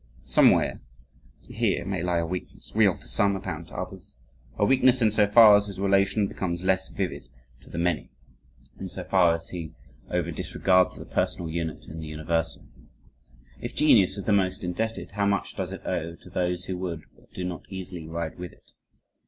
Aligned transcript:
Somewhere 0.25 0.81
here 1.47 1.85
may 1.85 2.01
lie 2.01 2.17
a 2.17 2.25
weakness 2.25 2.71
real 2.75 2.95
to 2.95 3.07
some, 3.07 3.35
apparent 3.35 3.67
to 3.67 3.75
others 3.75 4.15
a 4.57 4.65
weakness 4.65 4.99
in 4.99 5.11
so 5.11 5.27
far 5.27 5.55
as 5.55 5.67
his 5.67 5.79
relation 5.79 6.25
becomes 6.27 6.63
less 6.63 6.87
vivid 6.87 7.29
to 7.61 7.69
the 7.69 7.77
many; 7.77 8.09
insofar 8.79 9.35
as 9.35 9.49
he 9.49 9.75
over 10.09 10.31
disregards 10.31 10.95
the 10.95 11.05
personal 11.05 11.51
unit 11.51 11.83
in 11.85 11.99
the 11.99 12.07
universal. 12.07 12.65
If 13.61 13.75
Genius 13.75 14.17
is 14.17 14.23
the 14.25 14.33
most 14.33 14.63
indebted, 14.63 15.11
how 15.11 15.27
much 15.27 15.55
does 15.55 15.71
it 15.71 15.85
owe 15.85 16.15
to 16.15 16.29
those 16.31 16.65
who 16.65 16.79
would, 16.79 17.03
but 17.15 17.31
do 17.35 17.43
not 17.43 17.67
easily 17.69 18.07
ride 18.07 18.39
with 18.39 18.53
it? 18.53 18.71